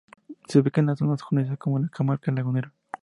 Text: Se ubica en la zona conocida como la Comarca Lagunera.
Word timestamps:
Se 0.47 0.57
ubica 0.57 0.81
en 0.81 0.87
la 0.87 0.95
zona 0.95 1.15
conocida 1.15 1.57
como 1.57 1.77
la 1.77 1.87
Comarca 1.89 2.31
Lagunera. 2.31 2.73